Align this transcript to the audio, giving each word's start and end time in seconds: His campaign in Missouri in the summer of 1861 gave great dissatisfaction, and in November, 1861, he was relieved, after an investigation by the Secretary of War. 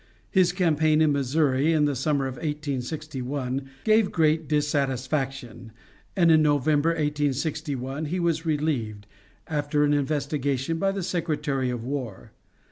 His 0.31 0.51
campaign 0.51 0.99
in 0.99 1.11
Missouri 1.11 1.73
in 1.73 1.85
the 1.85 1.95
summer 1.95 2.25
of 2.25 2.37
1861 2.37 3.69
gave 3.83 4.11
great 4.11 4.47
dissatisfaction, 4.47 5.71
and 6.15 6.31
in 6.31 6.41
November, 6.41 6.89
1861, 6.89 8.05
he 8.05 8.19
was 8.19 8.43
relieved, 8.43 9.05
after 9.45 9.83
an 9.83 9.93
investigation 9.93 10.79
by 10.79 10.91
the 10.91 11.03
Secretary 11.03 11.69
of 11.69 11.83
War. 11.83 12.31